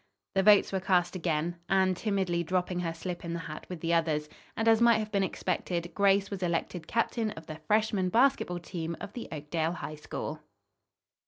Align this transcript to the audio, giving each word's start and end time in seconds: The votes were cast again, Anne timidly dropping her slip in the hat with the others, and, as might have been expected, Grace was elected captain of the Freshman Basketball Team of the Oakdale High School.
The 0.33 0.41
votes 0.41 0.71
were 0.73 0.79
cast 0.79 1.15
again, 1.15 1.57
Anne 1.69 1.93
timidly 1.93 2.43
dropping 2.43 2.79
her 2.79 2.91
slip 2.91 3.23
in 3.23 3.33
the 3.33 3.39
hat 3.41 3.67
with 3.69 3.81
the 3.81 3.93
others, 3.93 4.29
and, 4.57 4.67
as 4.67 4.81
might 4.81 4.97
have 4.97 5.11
been 5.11 5.21
expected, 5.21 5.93
Grace 5.93 6.31
was 6.31 6.41
elected 6.41 6.87
captain 6.87 7.29
of 7.33 7.45
the 7.45 7.59
Freshman 7.67 8.09
Basketball 8.09 8.57
Team 8.57 8.97
of 8.99 9.13
the 9.13 9.27
Oakdale 9.31 9.73
High 9.73 9.93
School. 9.93 10.41